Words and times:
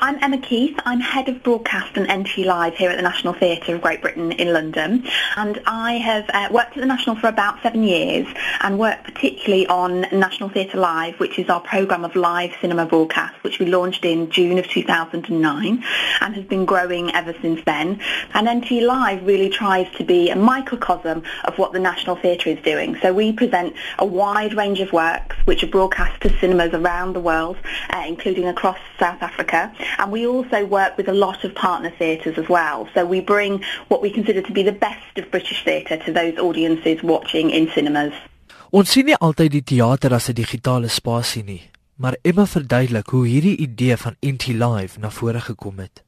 I'm 0.00 0.22
Emma 0.22 0.38
Keith. 0.38 0.78
I'm 0.84 1.00
head 1.00 1.28
of 1.28 1.42
broadcast 1.42 1.96
and 1.96 2.06
NT 2.22 2.46
Live 2.46 2.74
here 2.74 2.90
at 2.90 2.96
the 2.96 3.02
National 3.02 3.32
Theatre 3.32 3.74
of 3.74 3.80
Great 3.80 4.00
Britain 4.00 4.30
in 4.32 4.52
London. 4.52 5.04
And 5.36 5.60
I 5.66 5.94
have 5.94 6.30
uh, 6.32 6.48
worked 6.52 6.76
at 6.76 6.80
the 6.80 6.86
National 6.86 7.16
for 7.16 7.26
about 7.26 7.60
seven 7.62 7.82
years 7.82 8.26
and 8.60 8.78
worked 8.78 9.04
particularly 9.04 9.66
on 9.66 10.02
National 10.12 10.50
Theatre 10.50 10.78
Live, 10.78 11.18
which 11.18 11.38
is 11.38 11.48
our 11.48 11.60
programme 11.60 12.04
of 12.04 12.14
live 12.14 12.52
cinema 12.60 12.86
broadcasts, 12.86 13.42
which 13.42 13.58
we 13.58 13.66
launched 13.66 14.04
in 14.04 14.30
June 14.30 14.58
of 14.58 14.68
2009 14.68 15.84
and 16.20 16.34
has 16.34 16.44
been 16.44 16.64
growing 16.64 17.12
ever 17.14 17.34
since 17.42 17.60
then. 17.64 18.00
And 18.34 18.48
NT 18.60 18.82
Live 18.82 19.26
really 19.26 19.50
tries 19.50 19.90
to 19.96 20.04
be 20.04 20.30
a 20.30 20.36
microcosm 20.36 21.24
of 21.44 21.58
what 21.58 21.72
the 21.72 21.80
National 21.80 22.14
Theatre 22.14 22.50
is 22.50 22.62
doing. 22.62 22.96
So 23.02 23.12
we 23.12 23.32
present 23.32 23.74
a 23.98 24.06
wide 24.06 24.54
range 24.54 24.80
of 24.80 24.92
works 24.92 25.36
which 25.48 25.62
are 25.64 25.72
broadcast 25.78 26.20
to 26.22 26.28
cinemas 26.38 26.72
around 26.74 27.14
the 27.14 27.24
world, 27.30 27.56
uh, 27.90 28.04
including 28.06 28.46
across 28.46 28.78
South 29.00 29.20
Africa 29.30 29.72
and 29.98 30.12
we 30.12 30.26
also 30.26 30.64
work 30.64 30.96
with 30.96 31.08
a 31.08 31.12
lot 31.12 31.44
of 31.44 31.54
partner 31.54 31.90
theatres 31.98 32.38
as 32.38 32.48
well. 32.48 32.88
So 32.94 33.04
we 33.04 33.20
bring 33.20 33.64
what 33.88 34.02
we 34.02 34.10
consider 34.10 34.42
to 34.42 34.52
be 34.52 34.62
the 34.62 34.72
best 34.72 35.18
of 35.18 35.30
British 35.30 35.64
theatre 35.64 35.96
to 35.96 36.12
those 36.12 36.38
audiences 36.38 37.02
watching 37.02 37.50
in 37.50 37.68
cinemas. 37.74 38.12
Ons 38.70 38.90
sien 38.92 39.08
nie 39.08 39.16
altyd 39.16 39.54
die 39.54 39.64
teater 39.64 40.12
as 40.12 40.28
'n 40.28 40.36
digitale 40.36 40.88
spasie 40.88 41.44
nie, 41.44 41.62
maar 41.96 42.16
Emma 42.22 42.46
verduidelik 42.46 43.08
hoe 43.08 43.26
hierdie 43.26 43.56
idee 43.56 43.96
van 43.96 44.16
NT 44.20 44.46
Live 44.46 45.00
na 45.00 45.10
vore 45.10 45.40
gekom 45.40 45.78
het. 45.78 46.04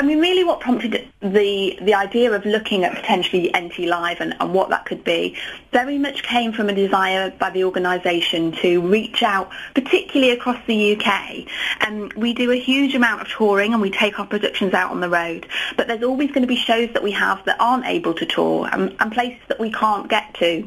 I 0.00 0.02
mean, 0.02 0.18
really 0.18 0.44
what 0.44 0.60
prompted 0.60 1.06
the, 1.20 1.78
the 1.82 1.92
idea 1.92 2.32
of 2.32 2.46
looking 2.46 2.84
at 2.84 2.94
potentially 2.94 3.52
NT 3.54 3.80
Live 3.80 4.22
and, 4.22 4.34
and 4.40 4.54
what 4.54 4.70
that 4.70 4.86
could 4.86 5.04
be 5.04 5.36
very 5.72 5.98
much 5.98 6.22
came 6.22 6.54
from 6.54 6.70
a 6.70 6.74
desire 6.74 7.30
by 7.32 7.50
the 7.50 7.64
organisation 7.64 8.52
to 8.62 8.80
reach 8.80 9.22
out, 9.22 9.50
particularly 9.74 10.32
across 10.32 10.56
the 10.66 10.96
UK. 10.96 11.46
And 11.80 12.10
um, 12.14 12.18
we 12.18 12.32
do 12.32 12.50
a 12.50 12.58
huge 12.58 12.94
amount 12.94 13.20
of 13.20 13.28
touring 13.28 13.74
and 13.74 13.82
we 13.82 13.90
take 13.90 14.18
our 14.18 14.26
productions 14.26 14.72
out 14.72 14.90
on 14.90 15.00
the 15.00 15.10
road. 15.10 15.46
But 15.76 15.86
there's 15.86 16.02
always 16.02 16.28
going 16.28 16.44
to 16.44 16.48
be 16.48 16.56
shows 16.56 16.88
that 16.94 17.02
we 17.02 17.12
have 17.12 17.44
that 17.44 17.60
aren't 17.60 17.84
able 17.84 18.14
to 18.14 18.24
tour 18.24 18.70
and, 18.72 18.96
and 19.00 19.12
places 19.12 19.42
that 19.48 19.60
we 19.60 19.70
can't 19.70 20.08
get 20.08 20.32
to 20.36 20.66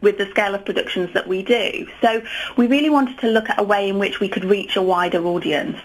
with 0.00 0.18
the 0.18 0.28
scale 0.30 0.54
of 0.54 0.64
productions 0.64 1.12
that 1.14 1.26
we 1.26 1.42
do. 1.42 1.88
So 2.00 2.22
we 2.56 2.66
really 2.66 2.90
wanted 2.90 3.18
to 3.20 3.28
look 3.28 3.48
at 3.50 3.58
a 3.58 3.62
way 3.62 3.88
in 3.88 3.98
which 3.98 4.20
we 4.20 4.28
could 4.28 4.44
reach 4.44 4.76
a 4.76 4.82
wider 4.82 5.24
audience. 5.24 5.78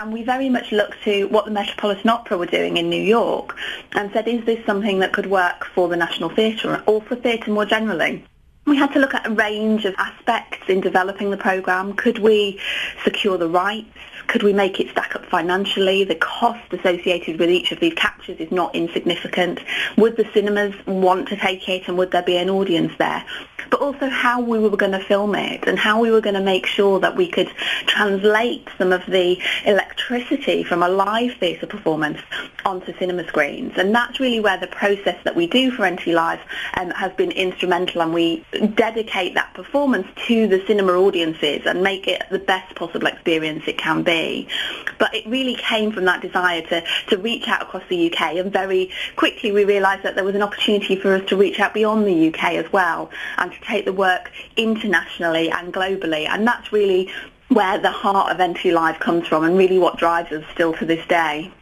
And 0.00 0.12
we 0.12 0.22
very 0.22 0.48
much 0.48 0.72
looked 0.72 1.02
to 1.04 1.24
what 1.28 1.44
the 1.44 1.50
Metropolitan 1.50 2.10
Opera 2.10 2.38
were 2.38 2.46
doing 2.46 2.76
in 2.76 2.88
New 2.88 3.02
York 3.02 3.56
and 3.92 4.12
said, 4.12 4.28
is 4.28 4.44
this 4.44 4.64
something 4.66 4.98
that 5.00 5.12
could 5.12 5.26
work 5.26 5.64
for 5.74 5.88
the 5.88 5.96
National 5.96 6.30
Theatre 6.30 6.82
or 6.86 7.02
for 7.02 7.16
theatre 7.16 7.50
more 7.50 7.66
generally? 7.66 8.24
We 8.66 8.76
had 8.76 8.92
to 8.94 8.98
look 8.98 9.12
at 9.12 9.26
a 9.26 9.30
range 9.30 9.84
of 9.84 9.94
aspects 9.98 10.68
in 10.68 10.80
developing 10.80 11.30
the 11.30 11.36
programme. 11.36 11.92
Could 11.92 12.18
we 12.18 12.58
secure 13.02 13.36
the 13.36 13.48
rights? 13.48 13.90
Could 14.34 14.42
we 14.42 14.52
make 14.52 14.80
it 14.80 14.90
stack 14.90 15.14
up 15.14 15.24
financially? 15.26 16.02
The 16.02 16.16
cost 16.16 16.72
associated 16.72 17.38
with 17.38 17.50
each 17.50 17.70
of 17.70 17.78
these 17.78 17.94
captures 17.94 18.40
is 18.40 18.50
not 18.50 18.74
insignificant. 18.74 19.60
Would 19.96 20.16
the 20.16 20.28
cinemas 20.34 20.74
want 20.86 21.28
to 21.28 21.36
take 21.36 21.68
it 21.68 21.86
and 21.86 21.96
would 21.98 22.10
there 22.10 22.20
be 22.20 22.36
an 22.38 22.50
audience 22.50 22.92
there? 22.98 23.24
But 23.70 23.80
also 23.80 24.08
how 24.08 24.40
we 24.40 24.58
were 24.58 24.76
going 24.76 24.90
to 24.90 24.98
film 24.98 25.36
it 25.36 25.68
and 25.68 25.78
how 25.78 26.00
we 26.00 26.10
were 26.10 26.20
going 26.20 26.34
to 26.34 26.40
make 26.40 26.66
sure 26.66 26.98
that 26.98 27.14
we 27.14 27.28
could 27.28 27.48
translate 27.86 28.68
some 28.76 28.92
of 28.92 29.06
the 29.06 29.40
electricity 29.66 30.64
from 30.64 30.82
a 30.82 30.88
live 30.88 31.34
theatre 31.34 31.68
performance 31.68 32.18
onto 32.64 32.92
cinema 32.98 33.26
screens. 33.28 33.74
And 33.76 33.94
that's 33.94 34.18
really 34.18 34.40
where 34.40 34.58
the 34.58 34.66
process 34.66 35.16
that 35.22 35.36
we 35.36 35.46
do 35.46 35.70
for 35.70 35.88
NT 35.88 36.08
Live 36.08 36.40
um, 36.76 36.90
has 36.90 37.12
been 37.12 37.30
instrumental 37.30 38.02
and 38.02 38.12
we 38.12 38.44
dedicate 38.74 39.34
that 39.34 39.54
performance 39.54 40.08
to 40.26 40.48
the 40.48 40.64
cinema 40.66 40.92
audiences 40.94 41.62
and 41.66 41.84
make 41.84 42.08
it 42.08 42.24
the 42.30 42.40
best 42.40 42.74
possible 42.74 43.06
experience 43.06 43.62
it 43.68 43.78
can 43.78 44.02
be 44.02 44.23
be. 44.24 44.48
But 44.98 45.14
it 45.14 45.26
really 45.26 45.56
came 45.56 45.92
from 45.92 46.04
that 46.10 46.20
desire 46.22 46.62
to, 46.70 46.82
to 47.10 47.16
reach 47.18 47.46
out 47.48 47.62
across 47.62 47.86
the 47.88 48.00
UK 48.08 48.20
and 48.40 48.52
very 48.52 48.90
quickly 49.16 49.50
we 49.52 49.64
realised 49.64 50.02
that 50.04 50.14
there 50.16 50.28
was 50.30 50.34
an 50.34 50.46
opportunity 50.48 50.96
for 50.96 51.14
us 51.16 51.24
to 51.30 51.36
reach 51.36 51.58
out 51.60 51.74
beyond 51.74 52.06
the 52.06 52.18
UK 52.28 52.42
as 52.62 52.68
well 52.72 53.10
and 53.38 53.52
to 53.52 53.60
take 53.70 53.84
the 53.84 53.96
work 54.06 54.30
internationally 54.56 55.50
and 55.50 55.72
globally 55.78 56.24
and 56.28 56.46
that's 56.46 56.72
really 56.72 57.02
where 57.48 57.78
the 57.78 57.90
heart 58.02 58.26
of 58.32 58.36
NT 58.50 58.62
Live 58.80 58.98
comes 59.00 59.26
from 59.28 59.44
and 59.44 59.56
really 59.62 59.78
what 59.78 59.98
drives 59.98 60.32
us 60.32 60.44
still 60.54 60.72
to 60.74 60.84
this 60.92 61.06
day. 61.08 61.52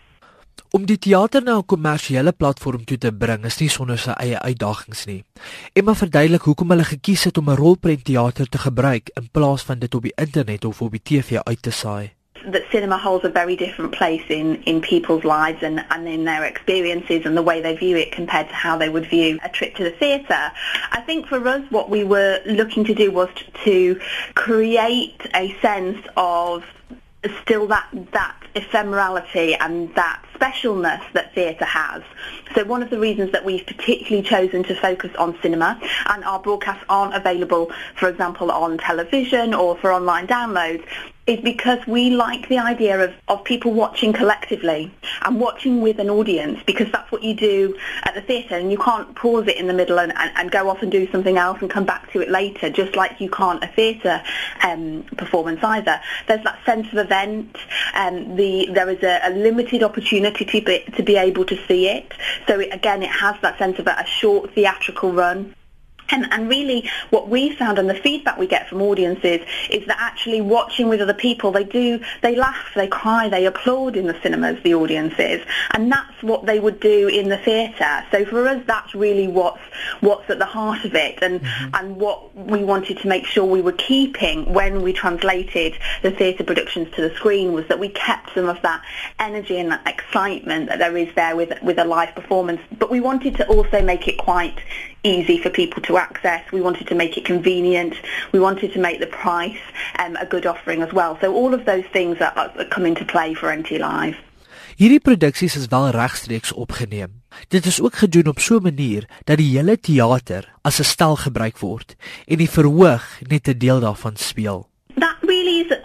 Om 0.73 0.87
die 0.89 0.97
teater 0.97 1.43
na 1.45 1.59
'n 1.59 1.67
kommersiële 1.73 2.33
platform 2.33 2.85
toe 2.85 2.99
te 2.99 3.13
bring 3.13 3.45
is 3.45 3.59
nie 3.61 3.69
sonder 3.69 3.99
sy 3.99 4.15
eie 4.25 4.39
uitdagings 4.41 5.05
nie. 5.05 5.25
Emma 5.73 5.95
verduidelik 5.95 6.49
hoekom 6.49 6.73
hulle 6.73 6.85
gekies 6.85 7.25
het 7.25 7.39
om 7.39 7.51
'n 7.51 7.61
rolprentteater 7.61 8.49
te 8.49 8.59
gebruik 8.59 9.11
in 9.21 9.29
plaas 9.33 9.63
van 9.69 9.79
dit 9.79 9.95
op 9.95 10.03
die 10.03 10.17
internet 10.17 10.65
of 10.65 10.81
op 10.81 10.91
die 10.91 11.05
TV 11.05 11.41
uit 11.45 11.63
te 11.63 11.71
saai 11.71 12.13
that 12.47 12.65
cinema 12.71 12.99
holds 12.99 13.25
a 13.25 13.29
very 13.29 13.57
different 13.57 13.93
place 13.93 14.25
in, 14.29 14.63
in 14.65 14.81
people's 14.81 15.25
lives 15.25 15.63
and, 15.63 15.85
and 15.91 16.09
in 16.09 16.25
their 16.25 16.45
experiences 16.45 17.25
and 17.25 17.37
the 17.37 17.43
way 17.43 17.61
they 17.61 17.77
view 17.77 17.97
it 17.97 18.13
compared 18.13 18.49
to 18.49 18.55
how 18.55 18.77
they 18.77 18.89
would 18.89 19.09
view 19.09 19.39
a 19.45 19.49
trip 19.49 19.75
to 19.77 19.85
the 19.85 19.91
theatre. 19.91 20.53
I 20.91 21.03
think 21.07 21.27
for 21.27 21.47
us 21.47 21.63
what 21.71 21.91
we 21.91 22.05
were 22.05 22.41
looking 22.47 22.85
to 22.85 22.95
do 22.95 23.11
was 23.11 23.29
to 23.65 24.01
create 24.35 25.21
a 25.35 25.57
sense 25.61 26.05
of 26.17 26.65
still 27.43 27.67
that 27.69 27.89
that 28.13 28.37
ephemerality 28.55 29.57
and 29.61 29.95
that 29.95 30.23
specialness 30.35 31.01
that 31.13 31.35
theatre 31.35 31.65
has. 31.65 32.03
So 32.55 32.65
one 32.65 32.83
of 32.83 32.91
the 32.91 32.99
reasons 32.99 33.33
that 33.33 33.45
we've 33.45 33.65
particularly 33.65 34.27
chosen 34.27 34.63
to 34.65 34.75
focus 34.75 35.15
on 35.17 35.39
cinema 35.41 35.81
and 36.07 36.25
our 36.25 36.41
broadcasts 36.41 36.85
aren't 36.89 37.15
available, 37.15 37.73
for 37.97 38.09
example, 38.09 38.51
on 38.51 38.77
television 38.79 39.55
or 39.55 39.77
for 39.77 39.93
online 39.93 40.27
downloads, 40.27 40.85
is 41.27 41.41
because 41.41 41.79
we 41.87 42.11
like 42.11 42.49
the 42.49 42.59
idea 42.59 42.99
of, 43.01 43.15
of 43.29 43.45
people 43.45 43.73
watching 43.73 44.13
collectively 44.13 44.93
and 45.23 45.39
watching 45.39 45.81
with 45.81 46.01
an 46.01 46.11
audience 46.11 46.59
because 46.67 46.91
that's 46.91 47.11
what 47.13 47.23
you 47.23 47.33
do 47.33 47.77
at 48.03 48.15
the 48.15 48.21
theatre 48.21 48.57
and 48.57 48.73
you 48.73 48.79
can't 48.79 49.15
pause 49.15 49.47
it 49.47 49.57
in 49.57 49.69
the 49.69 49.73
middle 49.73 50.01
and, 50.01 50.13
and, 50.17 50.33
and 50.37 50.51
go 50.51 50.69
off 50.69 50.83
and 50.83 50.91
do 50.91 51.09
something 51.13 51.39
else 51.39 51.59
and 51.61 51.71
come 51.71 51.85
back 51.85 52.11
to 52.11 52.21
it 52.21 52.29
later 52.29 52.69
just 52.71 52.97
like 52.97 53.21
you 53.21 53.31
can't 53.31 53.63
a 53.63 53.69
theatre 53.69 54.21
um, 54.65 55.05
performance 55.17 55.63
either. 55.63 56.01
There's 56.27 56.43
that 56.43 56.59
sense 56.67 56.89
of 56.89 56.99
event 56.99 57.57
and 57.95 58.27
um, 58.27 58.37
the, 58.37 58.69
there 58.73 58.91
is 58.91 59.03
a, 59.05 59.21
a 59.23 59.31
limited 59.31 59.85
opportunity 59.85 60.45
to 60.45 60.61
be, 60.61 60.85
to 60.97 61.03
be 61.05 61.17
able 61.17 61.45
to 61.45 61.57
see 61.67 61.89
it 61.89 62.13
so 62.49 62.59
it, 62.59 62.75
again 62.75 63.03
it 63.03 63.11
has 63.11 63.37
that 63.43 63.59
sense 63.59 63.79
of 63.79 63.87
a, 63.87 63.97
a 63.99 64.07
short 64.07 64.53
theatrical 64.55 65.13
run 65.13 65.55
and, 66.11 66.31
and 66.33 66.49
really 66.49 66.89
what 67.11 67.29
we 67.29 67.55
found 67.55 67.79
and 67.79 67.89
the 67.89 67.95
feedback 67.95 68.39
we 68.39 68.47
get 68.47 68.69
from 68.69 68.83
audiences 68.83 69.41
is 69.71 69.87
that 69.87 69.97
actually 69.99 70.41
watching 70.41 70.89
with 70.89 71.01
other 71.01 71.15
people, 71.15 71.53
they 71.53 71.65
do, 71.65 72.01
they 72.23 72.37
laugh, 72.37 72.71
they 72.75 72.87
cry, 72.87 73.29
they 73.29 73.47
applaud 73.47 73.97
in 73.97 74.07
the 74.07 74.19
cinemas, 74.23 74.63
the 74.63 74.75
audiences. 74.75 75.45
And 75.73 75.91
that's 75.91 76.23
what 76.23 76.47
they 76.47 76.61
would 76.61 76.81
do 76.81 77.09
in 77.09 77.29
the 77.29 77.39
theatre. 77.39 78.05
So 78.11 78.25
for 78.25 78.47
us, 78.47 78.63
that's 78.67 78.95
really 78.95 79.29
what's, 79.29 79.63
what's 80.01 80.29
at 80.31 80.39
the 80.39 80.47
heart 80.47 80.85
of 80.85 80.95
it 80.95 81.23
and, 81.23 81.41
mm-hmm. 81.41 81.75
and 81.75 81.97
what 81.97 82.35
we 82.37 82.63
wanted 82.63 82.99
to 82.99 83.09
make 83.09 83.27
sure 83.27 83.45
we 83.45 83.63
were 83.63 83.73
keeping 83.73 84.53
when 84.53 84.83
we 84.83 84.93
translated 84.93 85.75
the 86.03 86.11
theatre 86.11 86.45
productions 86.45 86.89
to 86.95 87.09
the 87.09 87.15
screen 87.15 87.53
was 87.53 87.67
that 87.69 87.79
we 87.79 87.89
kept 87.89 88.35
some 88.35 88.49
of 88.49 88.61
that 88.63 88.83
energy 89.19 89.59
and 89.59 89.71
that 89.71 89.87
excitement 89.87 90.69
that 90.69 90.79
there 90.79 90.97
is 90.97 91.13
there 91.15 91.37
with, 91.37 91.61
with 91.63 91.79
a 91.79 91.85
live 91.85 92.15
performance. 92.15 92.61
But 92.79 92.91
we 92.91 93.01
wanted 93.01 93.37
to 93.37 93.47
also 93.47 93.83
make 93.83 94.09
it 94.09 94.19
quite 94.19 94.59
easy 95.05 95.39
for 95.39 95.51
people 95.51 95.83
to 95.83 95.92
access. 95.99 96.43
We 96.53 96.61
wanted 96.61 96.87
to 96.87 96.95
make 96.95 97.17
it 97.17 97.25
convenient. 97.25 97.95
We 98.33 98.39
wanted 98.39 98.73
to 98.73 98.81
make 98.81 98.99
the 98.99 99.07
price 99.07 99.61
um, 99.99 100.17
a 100.17 100.27
good 100.27 100.47
offering 100.47 100.83
as 100.83 100.93
well. 100.93 101.19
So 101.21 101.35
all 101.35 101.55
of 101.55 101.65
those 101.65 101.85
things 101.93 102.21
are, 102.21 102.33
are 102.37 102.65
come 102.65 102.87
into 102.87 103.05
play 103.05 103.35
for 103.35 103.55
NT 103.55 103.71
Live. 103.71 104.17
Hierdie 104.77 105.01
produksies 105.01 105.57
is 105.57 105.69
wel 105.69 105.91
regstreeks 105.91 106.53
opgeneem. 106.53 107.21
Dit 107.49 107.67
is 107.67 107.81
ook 107.81 107.95
gedoen 107.95 108.27
op 108.27 108.39
so 108.39 108.57
'n 108.57 108.63
manier 108.63 109.09
dat 109.25 109.37
die 109.37 109.57
hele 109.57 109.81
teater 109.81 110.53
as 110.63 110.79
'n 110.79 110.85
stel 110.85 111.17
gebruik 111.17 111.59
word 111.59 111.95
en 112.27 112.37
die 112.37 112.51
verhoog 112.51 113.05
net 113.29 113.49
'n 113.49 113.59
deel 113.59 113.81
daarvan 113.81 114.17
speel. 114.17 114.72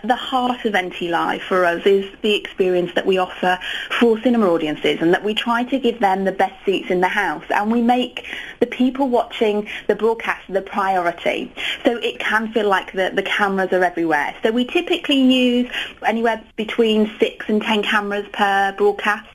The 0.07 0.15
heart 0.15 0.63
of 0.63 0.73
NT 0.73 1.01
Live 1.09 1.41
for 1.41 1.65
us 1.65 1.85
is 1.85 2.09
the 2.21 2.33
experience 2.33 2.93
that 2.95 3.05
we 3.05 3.17
offer 3.17 3.59
for 3.99 4.17
cinema 4.21 4.47
audiences 4.47 5.01
and 5.01 5.13
that 5.13 5.21
we 5.21 5.33
try 5.33 5.65
to 5.65 5.77
give 5.77 5.99
them 5.99 6.23
the 6.23 6.31
best 6.31 6.53
seats 6.65 6.89
in 6.89 7.01
the 7.01 7.09
house 7.09 7.43
and 7.49 7.69
we 7.69 7.81
make 7.81 8.25
the 8.61 8.67
people 8.67 9.09
watching 9.09 9.67
the 9.87 9.95
broadcast 9.95 10.43
the 10.47 10.61
priority. 10.61 11.51
So 11.83 11.97
it 11.97 12.19
can 12.19 12.53
feel 12.53 12.69
like 12.69 12.93
the, 12.93 13.11
the 13.13 13.21
cameras 13.21 13.73
are 13.73 13.83
everywhere. 13.83 14.33
So 14.43 14.51
we 14.53 14.63
typically 14.63 15.19
use 15.21 15.69
anywhere 16.05 16.41
between 16.55 17.11
six 17.19 17.49
and 17.49 17.61
ten 17.61 17.83
cameras 17.83 18.27
per 18.31 18.73
broadcast 18.77 19.27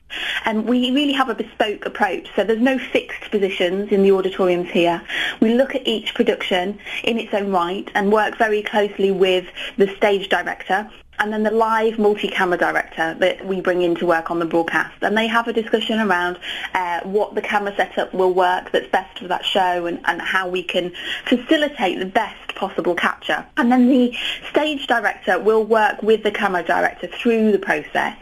and 0.45 0.65
we 0.65 0.91
really 0.91 1.13
have 1.13 1.29
a 1.29 1.35
bespoke 1.35 1.85
approach. 1.85 2.27
So 2.35 2.43
there's 2.43 2.61
no 2.61 2.77
fixed 2.77 3.31
positions 3.31 3.91
in 3.91 4.03
the 4.03 4.11
auditoriums 4.11 4.69
here. 4.69 5.01
We 5.39 5.53
look 5.53 5.75
at 5.75 5.87
each 5.87 6.13
production 6.13 6.79
in 7.03 7.17
its 7.17 7.33
own 7.33 7.51
right 7.51 7.89
and 7.95 8.11
work 8.11 8.37
very 8.37 8.63
closely 8.63 9.11
with 9.11 9.45
the 9.77 9.87
stage 9.95 10.29
director 10.29 10.89
and 11.19 11.31
then 11.31 11.43
the 11.43 11.51
live 11.51 11.99
multi-camera 11.99 12.57
director 12.57 13.15
that 13.19 13.45
we 13.45 13.61
bring 13.61 13.81
in 13.81 13.95
to 13.95 14.05
work 14.05 14.31
on 14.31 14.39
the 14.39 14.45
broadcast. 14.45 14.95
And 15.01 15.17
they 15.17 15.27
have 15.27 15.47
a 15.47 15.53
discussion 15.53 15.99
around 15.99 16.39
uh, 16.73 17.01
what 17.01 17.35
the 17.35 17.41
camera 17.41 17.73
setup 17.75 18.13
will 18.13 18.33
work 18.33 18.71
that's 18.71 18.89
best 18.89 19.19
for 19.19 19.27
that 19.27 19.45
show 19.45 19.85
and, 19.85 19.99
and 20.05 20.21
how 20.21 20.49
we 20.49 20.63
can 20.63 20.91
facilitate 21.25 21.99
the 21.99 22.05
best 22.05 22.55
possible 22.55 22.95
capture. 22.95 23.45
And 23.57 23.71
then 23.71 23.89
the 23.89 24.13
stage 24.49 24.87
director 24.87 25.39
will 25.39 25.63
work 25.63 26.01
with 26.01 26.23
the 26.23 26.31
camera 26.31 26.63
director 26.63 27.07
through 27.07 27.51
the 27.51 27.59
process 27.59 28.17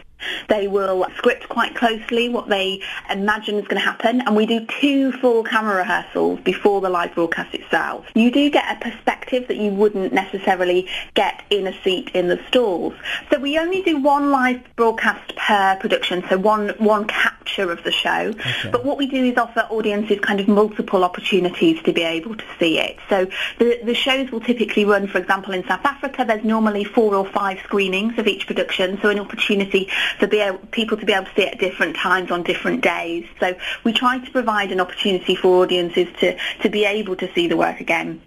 They 0.48 0.68
will 0.68 1.06
script 1.16 1.48
quite 1.48 1.74
closely 1.74 2.28
what 2.28 2.48
they 2.48 2.80
imagine 3.10 3.56
is 3.56 3.66
going 3.66 3.80
to 3.80 3.86
happen 3.86 4.20
and 4.22 4.36
we 4.36 4.46
do 4.46 4.66
two 4.80 5.12
full 5.12 5.42
camera 5.44 5.76
rehearsals 5.76 6.40
before 6.40 6.80
the 6.80 6.88
live 6.88 7.14
broadcast 7.14 7.54
itself. 7.54 8.06
You 8.14 8.30
do 8.30 8.50
get 8.50 8.64
a 8.70 8.80
perspective 8.80 9.48
that 9.48 9.56
you 9.56 9.70
wouldn't 9.70 10.12
necessarily 10.12 10.88
get 11.14 11.42
in 11.50 11.66
a 11.66 11.82
seat 11.82 12.10
in 12.14 12.28
the 12.28 12.40
stalls. 12.48 12.94
So 13.30 13.38
we 13.38 13.58
only 13.58 13.82
do 13.82 13.98
one 13.98 14.30
live 14.30 14.60
broadcast 14.76 15.36
per 15.36 15.76
production, 15.80 16.24
so 16.28 16.38
one, 16.38 16.70
one 16.78 17.06
capture 17.52 17.70
of 17.70 17.82
the 17.84 17.92
show. 17.92 18.30
Okay. 18.30 18.70
But 18.70 18.84
what 18.84 18.98
we 18.98 19.06
do 19.06 19.24
is 19.24 19.36
offer 19.36 19.60
audiences 19.70 20.18
kind 20.20 20.40
of 20.40 20.48
multiple 20.48 21.04
opportunities 21.04 21.82
to 21.82 21.92
be 21.92 22.02
able 22.02 22.36
to 22.36 22.44
see 22.58 22.78
it. 22.78 22.98
So 23.08 23.26
the, 23.58 23.80
the 23.84 23.94
shows 23.94 24.30
will 24.30 24.40
typically 24.40 24.84
run, 24.84 25.06
for 25.06 25.18
example, 25.18 25.52
in 25.52 25.64
South 25.64 25.84
Africa, 25.84 26.24
there's 26.26 26.44
normally 26.44 26.84
four 26.84 27.14
or 27.14 27.26
five 27.26 27.58
screenings 27.64 28.18
of 28.18 28.26
each 28.26 28.46
production, 28.46 28.98
so 29.00 29.10
an 29.10 29.18
opportunity 29.18 29.88
for 30.18 30.26
be 30.26 30.40
able, 30.40 30.58
people 30.70 30.96
to 30.96 31.06
be 31.06 31.12
able 31.12 31.26
to 31.26 31.34
see 31.34 31.42
it 31.42 31.54
at 31.54 31.60
different 31.60 31.96
times 31.96 32.30
on 32.30 32.42
different 32.42 32.82
days. 32.82 33.26
So 33.40 33.54
we 33.84 33.92
try 33.92 34.18
to 34.18 34.30
provide 34.30 34.72
an 34.72 34.80
opportunity 34.80 35.34
for 35.34 35.62
audiences 35.62 36.08
to, 36.20 36.36
to 36.62 36.68
be 36.68 36.84
able 36.84 37.16
to 37.16 37.32
see 37.34 37.48
the 37.48 37.56
work 37.56 37.80
again. 37.80 38.22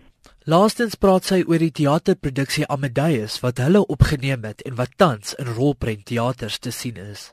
Laastens 0.45 0.93
praat 1.01 1.25
sy 1.25 1.39
oor 1.41 1.57
die 1.57 1.71
teaterproduksie 1.73 2.67
Amadeus 2.69 3.39
wat 3.41 3.57
hulle 3.63 3.81
opgeneem 3.89 4.45
het 4.45 4.61
en 4.69 4.77
wat 4.77 4.93
tans 5.01 5.33
in 5.41 5.49
rolprent 5.57 6.05
teaters 6.05 6.59
te 6.61 6.69
sien 6.69 7.01
is. 7.01 7.31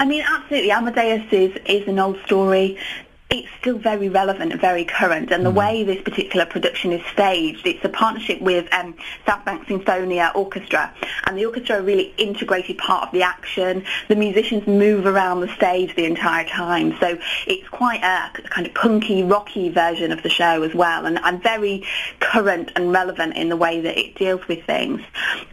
I 0.00 0.06
mean 0.06 0.24
absolutely 0.26 0.72
Amadeus 0.72 1.30
is 1.30 1.54
is 1.66 1.86
an 1.86 1.98
old 1.98 2.18
story 2.24 2.78
it's 3.30 3.48
still 3.60 3.78
very 3.78 4.08
relevant 4.08 4.52
and 4.52 4.60
very 4.60 4.84
current. 4.84 5.30
And 5.30 5.46
the 5.46 5.52
mm. 5.52 5.56
way 5.56 5.84
this 5.84 6.02
particular 6.02 6.46
production 6.46 6.92
is 6.92 7.04
staged, 7.12 7.66
it's 7.66 7.84
a 7.84 7.88
partnership 7.88 8.40
with 8.40 8.72
um, 8.72 8.94
Southbank 9.26 9.66
Sinfonia 9.66 10.34
Orchestra. 10.34 10.92
And 11.24 11.38
the 11.38 11.46
orchestra 11.46 11.76
are 11.76 11.78
a 11.78 11.82
really 11.82 12.12
integrated 12.18 12.78
part 12.78 13.06
of 13.06 13.12
the 13.12 13.22
action. 13.22 13.84
The 14.08 14.16
musicians 14.16 14.66
move 14.66 15.06
around 15.06 15.40
the 15.40 15.54
stage 15.54 15.94
the 15.94 16.06
entire 16.06 16.44
time. 16.48 16.96
So 16.98 17.18
it's 17.46 17.68
quite 17.68 18.02
a 18.02 18.42
kind 18.48 18.66
of 18.66 18.74
punky, 18.74 19.22
rocky 19.22 19.68
version 19.68 20.10
of 20.10 20.22
the 20.22 20.30
show 20.30 20.62
as 20.64 20.74
well. 20.74 21.06
And, 21.06 21.18
and 21.22 21.40
very 21.42 21.84
current 22.18 22.72
and 22.74 22.90
relevant 22.92 23.36
in 23.36 23.48
the 23.48 23.56
way 23.56 23.80
that 23.80 23.96
it 23.96 24.16
deals 24.16 24.46
with 24.48 24.64
things. 24.64 25.02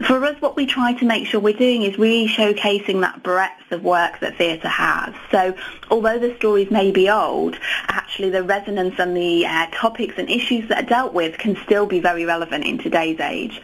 For 0.04 0.24
us, 0.24 0.40
what 0.40 0.56
we 0.56 0.66
try 0.66 0.94
to 0.94 1.04
make 1.04 1.26
sure 1.26 1.40
we're 1.40 1.56
doing 1.56 1.82
is 1.82 1.96
really 1.96 2.28
showcasing 2.28 3.02
that 3.02 3.22
breadth 3.22 3.70
of 3.70 3.84
work 3.84 4.18
that 4.20 4.36
theatre 4.36 4.68
has. 4.68 5.14
So 5.30 5.54
although 5.90 6.18
the 6.18 6.34
stories 6.36 6.70
may 6.70 6.90
be 6.90 7.08
old, 7.08 7.56
actually 7.88 8.30
the 8.30 8.42
resonance 8.42 8.94
and 8.98 9.16
the 9.16 9.46
uh, 9.46 9.66
topics 9.72 10.14
and 10.18 10.28
issues 10.30 10.68
that 10.68 10.84
are 10.84 10.86
dealt 10.86 11.14
with 11.14 11.38
can 11.38 11.56
still 11.64 11.86
be 11.86 12.00
very 12.00 12.24
relevant 12.24 12.64
in 12.64 12.78
today's 12.78 13.20
age. 13.20 13.62